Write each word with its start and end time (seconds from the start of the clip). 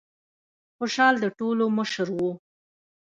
خوشال 0.77 1.15
د 1.23 1.25
ټولو 1.39 1.65
مشر 1.77 2.07
و. 2.17 2.19